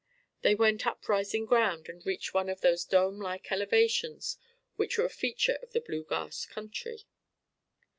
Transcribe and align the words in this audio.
They 0.41 0.55
went 0.55 0.87
up 0.87 1.07
rising 1.07 1.45
ground 1.45 1.87
and 1.87 2.03
reached 2.03 2.33
one 2.33 2.49
of 2.49 2.61
those 2.61 2.85
dome 2.85 3.19
like 3.19 3.51
elevations 3.51 4.39
which 4.75 4.97
are 4.97 5.05
a 5.05 5.09
feature 5.11 5.59
of 5.61 5.73
the 5.73 5.79
blue 5.81 6.03
grass 6.03 6.43
country. 6.47 7.03